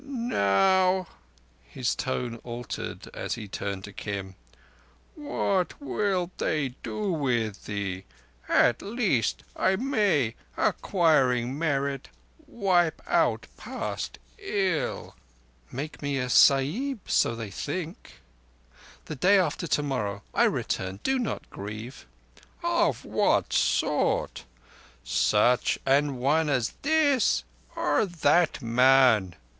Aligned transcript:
"Now,"—his 0.03 1.93
tone 1.93 2.37
altered 2.43 3.07
as 3.13 3.35
he 3.35 3.47
turned 3.47 3.83
to 3.83 3.93
Kim,—"what 3.93 5.79
will 5.79 6.31
they 6.39 6.69
do 6.81 7.11
with 7.11 7.65
thee? 7.65 8.05
At 8.49 8.81
least 8.81 9.43
I 9.55 9.75
may, 9.75 10.33
acquiring 10.57 11.55
merit, 11.59 12.09
wipe 12.47 12.99
out 13.05 13.45
past 13.57 14.17
ill." 14.39 15.15
"Make 15.71 16.01
me 16.01 16.17
a 16.17 16.29
Sahib—so 16.31 17.35
they 17.35 17.51
think. 17.51 18.21
The 19.05 19.15
day 19.15 19.37
after 19.37 19.67
tomorrow 19.67 20.23
I 20.33 20.45
return. 20.45 20.99
Do 21.03 21.19
not 21.19 21.47
grieve." 21.51 22.07
"Of 22.63 23.05
what 23.05 23.53
sort? 23.53 24.45
Such 25.03 25.77
an 25.85 26.15
one 26.17 26.49
as 26.49 26.73
this 26.81 27.43
or 27.75 28.07
that 28.07 28.63
man?" 28.63 29.35